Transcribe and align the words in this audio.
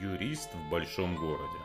Юрист 0.00 0.54
в 0.54 0.70
большом 0.70 1.16
городе. 1.16 1.58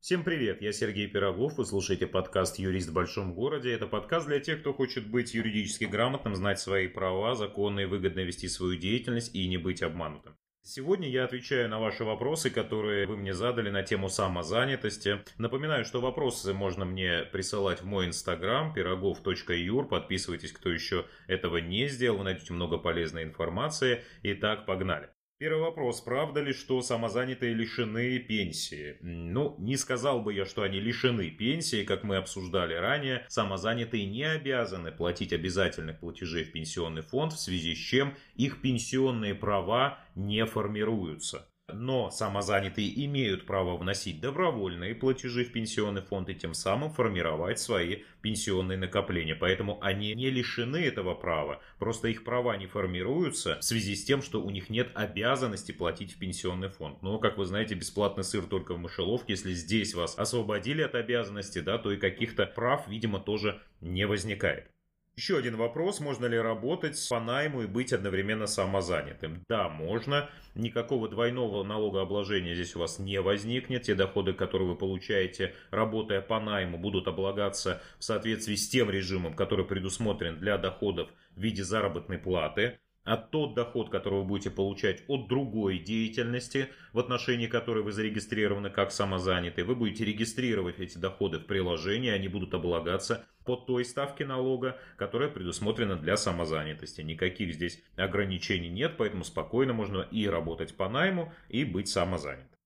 Всем 0.00 0.24
привет, 0.24 0.60
я 0.62 0.72
Сергей 0.72 1.06
Пирогов, 1.06 1.58
вы 1.58 1.66
слушаете 1.66 2.06
подкаст 2.06 2.58
«Юрист 2.58 2.88
в 2.88 2.92
большом 2.92 3.34
городе». 3.34 3.72
Это 3.72 3.86
подкаст 3.86 4.26
для 4.26 4.40
тех, 4.40 4.60
кто 4.60 4.72
хочет 4.72 5.08
быть 5.08 5.34
юридически 5.34 5.84
грамотным, 5.84 6.34
знать 6.34 6.58
свои 6.58 6.88
права, 6.88 7.34
законно 7.34 7.80
и 7.80 7.84
выгодно 7.84 8.20
вести 8.20 8.48
свою 8.48 8.76
деятельность 8.76 9.34
и 9.34 9.46
не 9.46 9.56
быть 9.56 9.82
обманутым. 9.82 10.36
Сегодня 10.62 11.08
я 11.08 11.24
отвечаю 11.24 11.68
на 11.68 11.78
ваши 11.78 12.04
вопросы, 12.04 12.50
которые 12.50 13.06
вы 13.06 13.16
мне 13.16 13.32
задали 13.32 13.70
на 13.70 13.82
тему 13.82 14.08
самозанятости. 14.08 15.20
Напоминаю, 15.38 15.84
что 15.84 16.00
вопросы 16.00 16.52
можно 16.52 16.84
мне 16.84 17.22
присылать 17.32 17.82
в 17.82 17.86
мой 17.86 18.06
инстаграм 18.06 18.72
пирогов.юр. 18.74 19.88
Подписывайтесь, 19.88 20.52
кто 20.52 20.70
еще 20.70 21.06
этого 21.26 21.58
не 21.58 21.88
сделал, 21.88 22.18
вы 22.18 22.24
найдете 22.24 22.52
много 22.52 22.78
полезной 22.78 23.22
информации. 23.22 24.04
Итак, 24.22 24.66
погнали. 24.66 25.08
Первый 25.40 25.60
вопрос. 25.62 26.00
Правда 26.00 26.40
ли, 26.40 26.52
что 26.52 26.82
самозанятые 26.82 27.54
лишены 27.54 28.18
пенсии? 28.18 28.96
Ну, 29.02 29.54
не 29.58 29.76
сказал 29.76 30.20
бы 30.20 30.34
я, 30.34 30.44
что 30.44 30.62
они 30.62 30.80
лишены 30.80 31.30
пенсии, 31.30 31.84
как 31.84 32.02
мы 32.02 32.16
обсуждали 32.16 32.74
ранее. 32.74 33.24
Самозанятые 33.28 34.04
не 34.06 34.24
обязаны 34.24 34.90
платить 34.90 35.32
обязательных 35.32 36.00
платежей 36.00 36.42
в 36.42 36.50
пенсионный 36.50 37.02
фонд, 37.02 37.34
в 37.34 37.38
связи 37.38 37.76
с 37.76 37.78
чем 37.78 38.16
их 38.34 38.60
пенсионные 38.60 39.36
права 39.36 40.00
не 40.16 40.44
формируются. 40.44 41.46
Но 41.70 42.10
самозанятые 42.10 43.04
имеют 43.04 43.44
право 43.44 43.76
вносить 43.76 44.20
добровольные 44.20 44.94
платежи 44.94 45.44
в 45.44 45.52
пенсионный 45.52 46.00
фонд 46.00 46.30
и 46.30 46.34
тем 46.34 46.54
самым 46.54 46.90
формировать 46.90 47.58
свои 47.58 48.04
пенсионные 48.22 48.78
накопления. 48.78 49.34
Поэтому 49.34 49.78
они 49.82 50.14
не 50.14 50.30
лишены 50.30 50.78
этого 50.78 51.14
права. 51.14 51.60
Просто 51.78 52.08
их 52.08 52.24
права 52.24 52.56
не 52.56 52.66
формируются 52.66 53.58
в 53.60 53.64
связи 53.64 53.96
с 53.96 54.04
тем, 54.04 54.22
что 54.22 54.42
у 54.42 54.48
них 54.48 54.70
нет 54.70 54.90
обязанности 54.94 55.72
платить 55.72 56.14
в 56.14 56.18
пенсионный 56.18 56.68
фонд. 56.68 57.02
Но, 57.02 57.18
как 57.18 57.36
вы 57.36 57.44
знаете, 57.44 57.74
бесплатный 57.74 58.24
сыр 58.24 58.46
только 58.46 58.74
в 58.74 58.78
мышеловке. 58.78 59.34
Если 59.34 59.52
здесь 59.52 59.94
вас 59.94 60.18
освободили 60.18 60.80
от 60.80 60.94
обязанности, 60.94 61.60
да, 61.60 61.76
то 61.76 61.92
и 61.92 61.98
каких-то 61.98 62.46
прав, 62.46 62.88
видимо, 62.88 63.20
тоже 63.20 63.60
не 63.82 64.06
возникает. 64.06 64.70
Еще 65.18 65.36
один 65.36 65.56
вопрос. 65.56 65.98
Можно 65.98 66.26
ли 66.26 66.38
работать 66.38 67.08
по 67.10 67.18
найму 67.18 67.62
и 67.62 67.66
быть 67.66 67.92
одновременно 67.92 68.46
самозанятым? 68.46 69.42
Да, 69.48 69.68
можно. 69.68 70.30
Никакого 70.54 71.08
двойного 71.08 71.64
налогообложения 71.64 72.54
здесь 72.54 72.76
у 72.76 72.78
вас 72.78 73.00
не 73.00 73.20
возникнет. 73.20 73.82
Те 73.82 73.96
доходы, 73.96 74.32
которые 74.32 74.68
вы 74.68 74.76
получаете, 74.76 75.56
работая 75.72 76.20
по 76.20 76.38
найму, 76.38 76.78
будут 76.78 77.08
облагаться 77.08 77.82
в 77.98 78.04
соответствии 78.04 78.54
с 78.54 78.68
тем 78.68 78.90
режимом, 78.90 79.34
который 79.34 79.64
предусмотрен 79.64 80.38
для 80.38 80.56
доходов 80.56 81.08
в 81.34 81.40
виде 81.40 81.64
заработной 81.64 82.18
платы 82.18 82.78
а 83.08 83.16
тот 83.16 83.54
доход, 83.54 83.88
который 83.88 84.20
вы 84.20 84.24
будете 84.26 84.50
получать 84.50 85.02
от 85.08 85.28
другой 85.28 85.78
деятельности, 85.78 86.68
в 86.92 86.98
отношении 86.98 87.46
которой 87.46 87.82
вы 87.82 87.90
зарегистрированы 87.90 88.68
как 88.68 88.92
самозанятый, 88.92 89.64
вы 89.64 89.74
будете 89.74 90.04
регистрировать 90.04 90.78
эти 90.78 90.98
доходы 90.98 91.38
в 91.38 91.46
приложении, 91.46 92.10
они 92.10 92.28
будут 92.28 92.52
облагаться 92.52 93.26
по 93.46 93.56
той 93.56 93.86
ставке 93.86 94.26
налога, 94.26 94.78
которая 94.98 95.30
предусмотрена 95.30 95.96
для 95.96 96.18
самозанятости. 96.18 97.00
Никаких 97.00 97.54
здесь 97.54 97.82
ограничений 97.96 98.68
нет, 98.68 98.98
поэтому 98.98 99.24
спокойно 99.24 99.72
можно 99.72 100.02
и 100.02 100.28
работать 100.28 100.76
по 100.76 100.90
найму, 100.90 101.32
и 101.48 101.64
быть 101.64 101.88
самозанятым. 101.88 102.58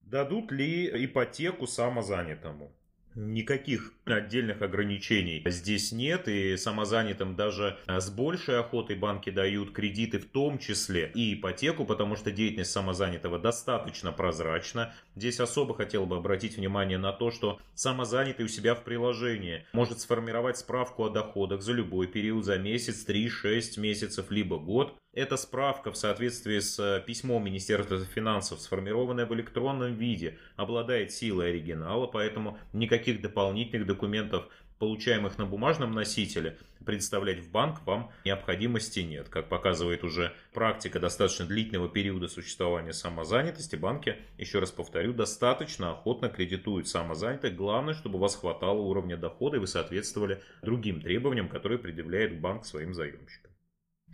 Дадут 0.00 0.50
ли 0.50 1.04
ипотеку 1.04 1.68
самозанятому? 1.68 2.76
Никаких 3.18 3.94
отдельных 4.04 4.60
ограничений 4.60 5.42
здесь 5.46 5.90
нет, 5.90 6.28
и 6.28 6.54
самозанятым 6.58 7.34
даже 7.34 7.78
с 7.86 8.10
большей 8.10 8.60
охотой 8.60 8.94
банки 8.94 9.30
дают 9.30 9.72
кредиты, 9.72 10.18
в 10.18 10.26
том 10.26 10.58
числе 10.58 11.10
и 11.14 11.32
ипотеку, 11.32 11.86
потому 11.86 12.16
что 12.16 12.30
деятельность 12.30 12.72
самозанятого 12.72 13.38
достаточно 13.38 14.12
прозрачна. 14.12 14.94
Здесь 15.14 15.40
особо 15.40 15.74
хотел 15.74 16.04
бы 16.04 16.18
обратить 16.18 16.58
внимание 16.58 16.98
на 16.98 17.12
то, 17.12 17.30
что 17.30 17.58
самозанятый 17.74 18.44
у 18.44 18.48
себя 18.48 18.74
в 18.74 18.84
приложении 18.84 19.64
может 19.72 20.00
сформировать 20.00 20.58
справку 20.58 21.04
о 21.04 21.08
доходах 21.08 21.62
за 21.62 21.72
любой 21.72 22.08
период, 22.08 22.44
за 22.44 22.58
месяц, 22.58 23.02
3, 23.04 23.30
6 23.30 23.78
месяцев, 23.78 24.30
либо 24.30 24.58
год. 24.58 24.94
Эта 25.16 25.38
справка 25.38 25.90
в 25.92 25.96
соответствии 25.96 26.58
с 26.58 27.02
письмом 27.06 27.42
Министерства 27.42 27.98
финансов, 28.04 28.60
сформированная 28.60 29.24
в 29.24 29.32
электронном 29.32 29.94
виде, 29.94 30.36
обладает 30.56 31.10
силой 31.10 31.48
оригинала, 31.48 32.06
поэтому 32.06 32.58
никаких 32.74 33.06
никаких 33.06 33.22
дополнительных 33.22 33.86
документов, 33.86 34.46
получаемых 34.78 35.38
на 35.38 35.46
бумажном 35.46 35.92
носителе, 35.92 36.58
представлять 36.84 37.38
в 37.38 37.50
банк 37.50 37.80
вам 37.86 38.10
необходимости 38.26 39.00
нет. 39.00 39.30
Как 39.30 39.48
показывает 39.48 40.04
уже 40.04 40.34
практика 40.52 41.00
достаточно 41.00 41.46
длительного 41.46 41.88
периода 41.88 42.28
существования 42.28 42.92
самозанятости, 42.92 43.74
банки, 43.74 44.16
еще 44.36 44.58
раз 44.58 44.70
повторю, 44.70 45.14
достаточно 45.14 45.92
охотно 45.92 46.28
кредитуют 46.28 46.88
самозанятых. 46.88 47.56
Главное, 47.56 47.94
чтобы 47.94 48.16
у 48.16 48.20
вас 48.20 48.36
хватало 48.36 48.80
уровня 48.80 49.16
дохода 49.16 49.56
и 49.56 49.60
вы 49.60 49.66
соответствовали 49.66 50.42
другим 50.60 51.00
требованиям, 51.00 51.48
которые 51.48 51.78
предъявляет 51.78 52.38
банк 52.38 52.66
своим 52.66 52.92
заемщикам. 52.92 53.55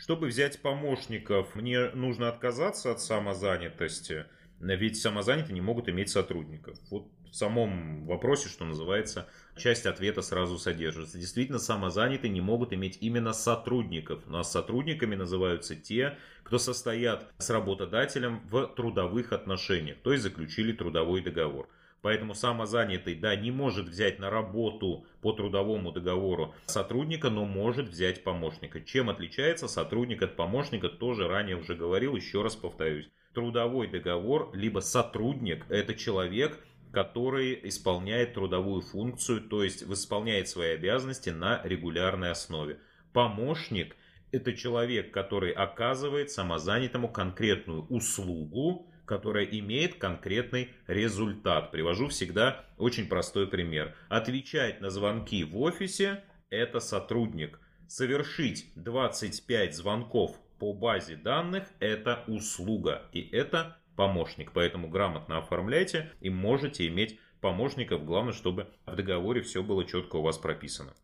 Чтобы 0.03 0.27
взять 0.27 0.61
помощников, 0.61 1.55
мне 1.55 1.91
нужно 1.91 2.29
отказаться 2.29 2.91
от 2.91 3.01
самозанятости– 3.01 4.27
ведь 4.63 5.01
самозанятые 5.01 5.55
не 5.55 5.61
могут 5.61 5.89
иметь 5.89 6.11
сотрудников. 6.11 6.79
Вот 6.91 7.09
в 7.31 7.35
самом 7.35 8.07
вопросе, 8.07 8.49
что 8.49 8.65
называется, 8.65 9.27
часть 9.57 9.87
ответа 9.87 10.23
сразу 10.23 10.57
содержится. 10.59 11.19
Действительно, 11.19 11.59
самозанятые 11.59 12.31
не 12.31 12.41
могут 12.41 12.73
иметь 12.73 12.99
именно 13.01 13.33
сотрудников. 13.33 14.23
Но 14.27 14.43
сотрудниками 14.45 15.17
называются 15.17 15.75
те, 15.75 16.17
кто 16.45 16.59
состоят 16.59 17.33
с 17.39 17.51
работодателем 17.51 18.41
в 18.49 18.69
трудовых 18.69 19.33
отношениях, 19.33 19.99
то 20.03 20.13
есть 20.13 20.23
заключили 20.23 20.73
трудовой 20.73 21.23
договор. 21.23 21.69
Поэтому 22.03 22.35
самозанятый, 22.35 23.15
да, 23.15 23.37
не 23.37 23.53
может 23.53 23.87
взять 23.87 24.19
на 24.19 24.29
работу 24.29 25.07
по 25.21 25.33
трудовому 25.33 25.93
договору 25.93 26.53
сотрудника, 26.67 27.31
но 27.31 27.45
может 27.45 27.89
взять 27.89 28.25
помощника. 28.25 28.81
Чем 28.81 29.09
отличается 29.09 29.69
сотрудник 29.69 30.21
от 30.23 30.35
помощника, 30.35 30.89
тоже 30.89 31.29
ранее 31.29 31.57
уже 31.57 31.77
говорил, 31.77 32.17
еще 32.17 32.43
раз 32.43 32.57
повторюсь. 32.57 33.09
Трудовой 33.35 33.87
договор, 33.87 34.51
либо 34.53 34.81
сотрудник, 34.81 35.65
это 35.71 35.95
человек, 35.95 36.59
который 36.93 37.59
исполняет 37.69 38.35
трудовую 38.35 38.83
функцию, 38.83 39.41
то 39.41 39.63
есть 39.63 39.85
исполняет 39.85 40.49
свои 40.49 40.71
обязанности 40.71 41.31
на 41.31 41.63
регулярной 41.63 42.33
основе. 42.33 42.81
Помощник– 43.13 43.97
это 44.33 44.55
человек, 44.55 45.13
который 45.13 45.53
оказывает 45.53 46.33
самозанятому 46.33 47.09
конкретную 47.09 47.87
услугу, 47.87 48.92
которая 49.05 49.45
имеет 49.45 49.97
конкретный 49.97 50.71
результат. 50.87 51.71
Привожу 51.71 52.09
всегда 52.09 52.65
очень 52.79 53.09
простой 53.09 53.47
пример. 53.47 53.95
Отвечать 54.09 54.81
на 54.81 54.91
звонки 54.91 55.45
в 55.45 55.59
офисе– 55.59 56.25
это 56.51 56.81
сотрудник. 56.81 57.61
Совершить 57.89 58.73
25 58.77 59.75
звонков 59.75 60.39
по 60.59 60.73
базе 60.73 61.17
данных– 61.17 61.65
это 61.81 62.25
услуга. 62.27 63.03
И 63.13 63.21
это 63.21 63.77
помощник. 63.97 64.53
Поэтому 64.53 64.89
грамотно 64.89 65.39
оформляйте 65.39 66.11
и 66.21 66.31
можете 66.31 66.87
иметь 66.89 67.19
помощников. 67.41 68.05
Главное, 68.05 68.33
чтобы 68.33 68.69
в 68.87 68.97
договоре 68.97 69.43
все 69.43 69.63
было 69.63 69.85
четко 69.85 70.17
у 70.17 70.23
вас 70.23 70.39
прописано. 70.39 70.95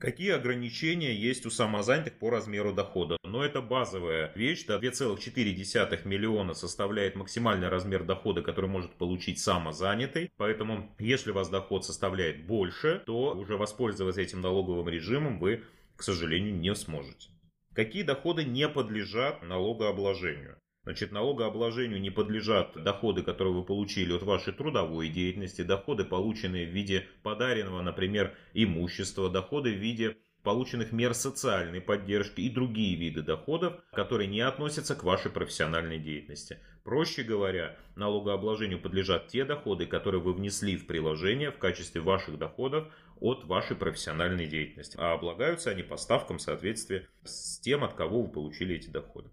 Какие 0.00 0.32
ограничения 0.32 1.14
есть 1.14 1.46
у 1.46 1.50
самозанятых 1.50 2.18
по 2.18 2.28
размеру 2.28 2.72
дохода? 2.72 3.16
Но 3.22 3.44
это 3.44 3.62
базовая 3.62 4.32
вещь. 4.34 4.66
Да, 4.66 4.78
2,4 4.78 6.06
миллиона 6.06 6.52
составляет 6.52 7.14
максимальный 7.14 7.68
размер 7.68 8.04
дохода, 8.04 8.42
который 8.42 8.68
может 8.68 8.92
получить 8.94 9.38
самозанятый. 9.38 10.30
Поэтому, 10.36 10.94
если 10.98 11.30
у 11.30 11.34
вас 11.34 11.48
доход 11.48 11.86
составляет 11.86 12.44
больше, 12.44 13.02
то 13.06 13.34
уже 13.34 13.56
воспользоваться 13.56 14.20
этим 14.20 14.40
налоговым 14.40 14.88
режимом 14.88 15.38
вы, 15.38 15.62
к 15.96 16.02
сожалению, 16.02 16.54
не 16.54 16.74
сможете. 16.74 17.30
Какие 17.72 18.02
доходы 18.02 18.44
не 18.44 18.68
подлежат 18.68 19.42
налогообложению? 19.42 20.58
Значит, 20.84 21.12
налогообложению 21.12 22.00
не 22.00 22.10
подлежат 22.10 22.74
доходы, 22.74 23.22
которые 23.22 23.54
вы 23.54 23.64
получили 23.64 24.12
от 24.12 24.22
вашей 24.22 24.52
трудовой 24.52 25.08
деятельности, 25.08 25.62
доходы, 25.62 26.04
полученные 26.04 26.66
в 26.66 26.70
виде 26.70 27.06
подаренного, 27.22 27.80
например, 27.80 28.34
имущества, 28.52 29.30
доходы 29.30 29.72
в 29.72 29.78
виде 29.78 30.16
полученных 30.42 30.92
мер 30.92 31.14
социальной 31.14 31.80
поддержки 31.80 32.42
и 32.42 32.50
другие 32.50 32.96
виды 32.96 33.22
доходов, 33.22 33.80
которые 33.92 34.28
не 34.28 34.42
относятся 34.42 34.94
к 34.94 35.02
вашей 35.02 35.30
профессиональной 35.30 35.98
деятельности. 35.98 36.58
Проще 36.84 37.22
говоря, 37.22 37.78
налогообложению 37.96 38.78
подлежат 38.78 39.28
те 39.28 39.46
доходы, 39.46 39.86
которые 39.86 40.20
вы 40.20 40.34
внесли 40.34 40.76
в 40.76 40.86
приложение 40.86 41.50
в 41.50 41.56
качестве 41.56 42.02
ваших 42.02 42.38
доходов 42.38 42.92
от 43.20 43.44
вашей 43.44 43.74
профессиональной 43.74 44.46
деятельности, 44.46 44.98
а 45.00 45.14
облагаются 45.14 45.70
они 45.70 45.82
по 45.82 45.96
ставкам 45.96 46.36
в 46.36 46.42
соответствии 46.42 47.06
с 47.24 47.58
тем, 47.60 47.84
от 47.84 47.94
кого 47.94 48.22
вы 48.22 48.30
получили 48.30 48.74
эти 48.74 48.90
доходы. 48.90 49.30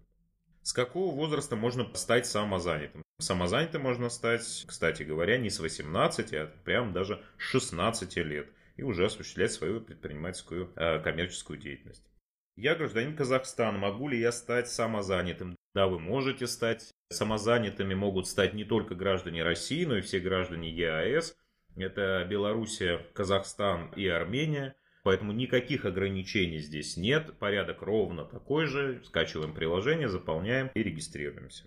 С 0.62 0.72
какого 0.72 1.14
возраста 1.14 1.56
можно 1.56 1.92
стать 1.94 2.26
самозанятым? 2.26 3.02
Самозанятым 3.18 3.82
можно 3.82 4.08
стать, 4.08 4.64
кстати 4.66 5.02
говоря, 5.02 5.36
не 5.38 5.50
с 5.50 5.58
18, 5.58 6.32
а 6.34 6.46
прям 6.64 6.92
даже 6.92 7.22
с 7.38 7.42
16 7.42 8.16
лет 8.18 8.48
и 8.76 8.82
уже 8.82 9.06
осуществлять 9.06 9.52
свою 9.52 9.80
предпринимательскую 9.80 10.72
э, 10.76 11.00
коммерческую 11.00 11.58
деятельность. 11.58 12.04
Я 12.56 12.74
гражданин 12.74 13.16
Казахстана, 13.16 13.78
могу 13.78 14.08
ли 14.08 14.20
я 14.20 14.30
стать 14.30 14.68
самозанятым? 14.68 15.56
Да, 15.74 15.88
вы 15.88 15.98
можете 15.98 16.46
стать 16.46 16.90
самозанятыми, 17.10 17.94
могут 17.94 18.28
стать 18.28 18.54
не 18.54 18.64
только 18.64 18.94
граждане 18.94 19.42
России, 19.42 19.84
но 19.84 19.96
и 19.96 20.00
все 20.00 20.20
граждане 20.20 20.70
ЕАЭС. 20.70 21.36
Это 21.76 22.24
Белоруссия, 22.28 23.06
Казахстан 23.14 23.90
и 23.96 24.06
Армения. 24.06 24.76
Поэтому 25.02 25.32
никаких 25.32 25.84
ограничений 25.84 26.58
здесь 26.58 26.96
нет. 26.96 27.36
Порядок 27.38 27.82
ровно 27.82 28.24
такой 28.24 28.66
же. 28.66 29.02
Скачиваем 29.04 29.52
приложение, 29.52 30.08
заполняем 30.08 30.70
и 30.74 30.82
регистрируемся. 30.82 31.64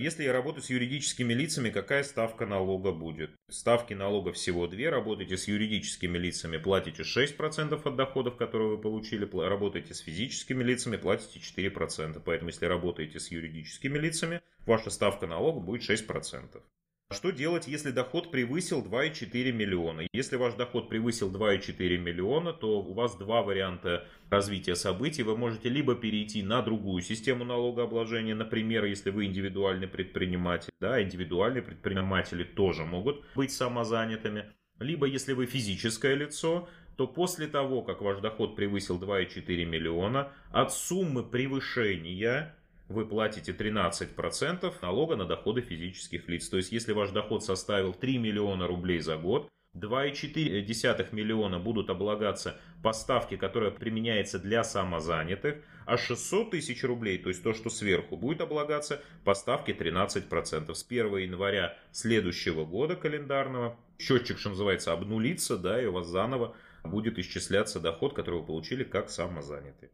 Если 0.00 0.22
я 0.22 0.32
работаю 0.32 0.62
с 0.62 0.70
юридическими 0.70 1.34
лицами, 1.34 1.70
какая 1.70 2.04
ставка 2.04 2.46
налога 2.46 2.92
будет? 2.92 3.32
Ставки 3.50 3.94
налога 3.94 4.32
всего 4.32 4.68
две. 4.68 4.90
Работаете 4.90 5.36
с 5.36 5.48
юридическими 5.48 6.16
лицами, 6.16 6.56
платите 6.56 7.02
6% 7.02 7.82
от 7.84 7.96
доходов, 7.96 8.36
которые 8.36 8.68
вы 8.68 8.78
получили. 8.78 9.24
Работаете 9.24 9.94
с 9.94 9.98
физическими 9.98 10.62
лицами, 10.62 10.98
платите 10.98 11.40
4%. 11.40 12.22
Поэтому, 12.24 12.50
если 12.50 12.66
работаете 12.66 13.18
с 13.18 13.32
юридическими 13.32 13.98
лицами, 13.98 14.40
ваша 14.66 14.90
ставка 14.90 15.26
налога 15.26 15.58
будет 15.58 15.82
6%. 15.82 16.62
Что 17.10 17.30
делать, 17.30 17.66
если 17.66 17.90
доход 17.90 18.30
превысил 18.30 18.84
2,4 18.84 19.50
миллиона? 19.50 20.02
Если 20.12 20.36
ваш 20.36 20.52
доход 20.54 20.90
превысил 20.90 21.32
2,4 21.32 21.96
миллиона, 21.96 22.52
то 22.52 22.80
у 22.82 22.92
вас 22.92 23.16
два 23.16 23.40
варианта 23.40 24.06
развития 24.28 24.76
событий. 24.76 25.22
Вы 25.22 25.34
можете 25.34 25.70
либо 25.70 25.94
перейти 25.94 26.42
на 26.42 26.60
другую 26.60 27.02
систему 27.02 27.46
налогообложения, 27.46 28.34
например, 28.34 28.84
если 28.84 29.08
вы 29.08 29.24
индивидуальный 29.24 29.88
предприниматель, 29.88 30.70
да, 30.80 31.02
индивидуальные 31.02 31.62
предприниматели 31.62 32.44
тоже 32.44 32.84
могут 32.84 33.24
быть 33.34 33.52
самозанятыми. 33.52 34.44
Либо 34.78 35.06
если 35.06 35.32
вы 35.32 35.46
физическое 35.46 36.14
лицо, 36.14 36.68
то 36.98 37.06
после 37.06 37.46
того, 37.46 37.80
как 37.80 38.02
ваш 38.02 38.18
доход 38.18 38.54
превысил 38.54 39.00
2,4 39.00 39.64
миллиона, 39.64 40.30
от 40.50 40.74
суммы 40.74 41.22
превышения 41.22 42.54
вы 42.88 43.06
платите 43.06 43.52
13% 43.52 44.74
налога 44.82 45.16
на 45.16 45.26
доходы 45.26 45.60
физических 45.60 46.28
лиц. 46.28 46.48
То 46.48 46.56
есть, 46.56 46.72
если 46.72 46.92
ваш 46.92 47.10
доход 47.10 47.44
составил 47.44 47.92
3 47.92 48.18
миллиона 48.18 48.66
рублей 48.66 49.00
за 49.00 49.16
год, 49.16 49.48
2,4 49.76 51.14
миллиона 51.14 51.58
будут 51.58 51.90
облагаться 51.90 52.58
по 52.82 52.92
ставке, 52.92 53.36
которая 53.36 53.70
применяется 53.70 54.38
для 54.38 54.64
самозанятых, 54.64 55.56
а 55.86 55.96
600 55.96 56.50
тысяч 56.50 56.82
рублей, 56.84 57.18
то 57.18 57.28
есть 57.28 57.42
то, 57.42 57.54
что 57.54 57.70
сверху, 57.70 58.16
будет 58.16 58.40
облагаться 58.40 59.02
по 59.24 59.34
ставке 59.34 59.72
13%. 59.72 60.74
С 60.74 60.86
1 60.86 61.16
января 61.18 61.76
следующего 61.92 62.64
года 62.64 62.96
календарного 62.96 63.78
счетчик, 63.98 64.38
что 64.38 64.50
называется, 64.50 64.92
обнулится, 64.92 65.56
да, 65.56 65.80
и 65.80 65.86
у 65.86 65.92
вас 65.92 66.06
заново 66.06 66.56
будет 66.84 67.18
исчисляться 67.18 67.80
доход, 67.80 68.14
который 68.14 68.40
вы 68.40 68.46
получили 68.46 68.84
как 68.84 69.10
самозанятый. 69.10 69.90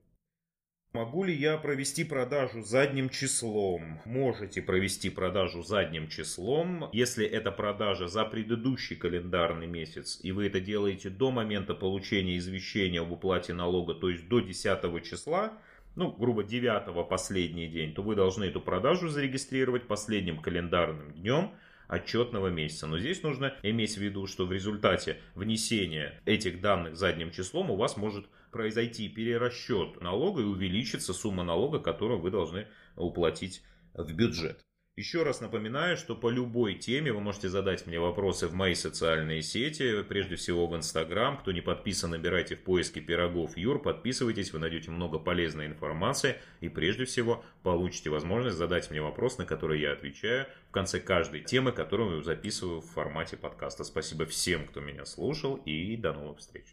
Могу 0.94 1.24
ли 1.24 1.34
я 1.34 1.58
провести 1.58 2.04
продажу 2.04 2.62
задним 2.62 3.08
числом? 3.08 3.98
Можете 4.04 4.62
провести 4.62 5.10
продажу 5.10 5.64
задним 5.64 6.06
числом, 6.06 6.88
если 6.92 7.26
это 7.26 7.50
продажа 7.50 8.06
за 8.06 8.24
предыдущий 8.24 8.94
календарный 8.94 9.66
месяц, 9.66 10.20
и 10.22 10.30
вы 10.30 10.46
это 10.46 10.60
делаете 10.60 11.10
до 11.10 11.32
момента 11.32 11.74
получения 11.74 12.38
извещения 12.38 13.00
об 13.00 13.10
уплате 13.10 13.52
налога, 13.54 13.94
то 13.94 14.08
есть 14.08 14.28
до 14.28 14.38
10 14.38 15.02
числа, 15.02 15.54
ну, 15.96 16.12
грубо 16.12 16.44
9 16.44 17.08
последний 17.08 17.66
день, 17.66 17.92
то 17.92 18.04
вы 18.04 18.14
должны 18.14 18.44
эту 18.44 18.60
продажу 18.60 19.08
зарегистрировать 19.08 19.88
последним 19.88 20.40
календарным 20.40 21.10
днем 21.10 21.54
отчетного 21.94 22.48
месяца. 22.48 22.86
Но 22.86 22.98
здесь 22.98 23.22
нужно 23.22 23.54
иметь 23.62 23.96
в 23.96 24.00
виду, 24.00 24.26
что 24.26 24.46
в 24.46 24.52
результате 24.52 25.18
внесения 25.34 26.20
этих 26.26 26.60
данных 26.60 26.96
задним 26.96 27.30
числом 27.30 27.70
у 27.70 27.76
вас 27.76 27.96
может 27.96 28.26
произойти 28.50 29.08
перерасчет 29.08 30.00
налога 30.00 30.42
и 30.42 30.44
увеличится 30.44 31.12
сумма 31.12 31.42
налога, 31.42 31.80
которую 31.80 32.20
вы 32.20 32.30
должны 32.30 32.66
уплатить 32.96 33.62
в 33.94 34.12
бюджет. 34.12 34.64
Еще 34.96 35.24
раз 35.24 35.40
напоминаю, 35.40 35.96
что 35.96 36.14
по 36.14 36.30
любой 36.30 36.74
теме 36.74 37.12
вы 37.12 37.18
можете 37.20 37.48
задать 37.48 37.84
мне 37.84 37.98
вопросы 37.98 38.46
в 38.46 38.54
мои 38.54 38.76
социальные 38.76 39.42
сети, 39.42 40.04
прежде 40.04 40.36
всего 40.36 40.68
в 40.68 40.76
Инстаграм. 40.76 41.36
Кто 41.36 41.50
не 41.50 41.60
подписан, 41.60 42.10
набирайте 42.10 42.54
в 42.54 42.60
поиске 42.60 43.00
пирогов 43.00 43.56
Юр, 43.56 43.82
подписывайтесь, 43.82 44.52
вы 44.52 44.60
найдете 44.60 44.92
много 44.92 45.18
полезной 45.18 45.66
информации 45.66 46.36
и 46.60 46.68
прежде 46.68 47.06
всего 47.06 47.44
получите 47.64 48.08
возможность 48.08 48.56
задать 48.56 48.88
мне 48.92 49.02
вопрос, 49.02 49.36
на 49.36 49.44
который 49.44 49.80
я 49.80 49.90
отвечаю 49.90 50.46
в 50.68 50.70
конце 50.70 51.00
каждой 51.00 51.40
темы, 51.40 51.72
которую 51.72 52.22
записываю 52.22 52.80
в 52.80 52.86
формате 52.86 53.36
подкаста. 53.36 53.82
Спасибо 53.82 54.26
всем, 54.26 54.64
кто 54.64 54.78
меня 54.78 55.04
слушал 55.06 55.56
и 55.56 55.96
до 55.96 56.12
новых 56.12 56.38
встреч. 56.38 56.66